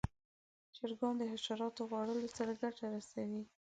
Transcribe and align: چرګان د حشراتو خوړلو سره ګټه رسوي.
چرګان 0.75 1.13
د 1.17 1.21
حشراتو 1.31 1.81
خوړلو 1.89 2.27
سره 2.37 2.51
ګټه 2.63 2.85
رسوي. 2.95 3.41